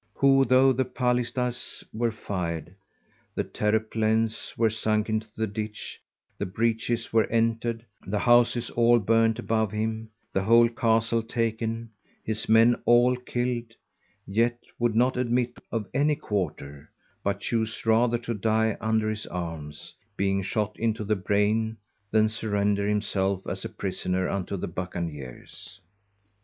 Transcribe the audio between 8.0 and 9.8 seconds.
the Houses all burnt above